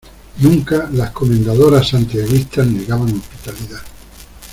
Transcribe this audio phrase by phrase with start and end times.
[0.39, 3.83] nunca las Comendadoras Santiaguistas negaban hospitalidad.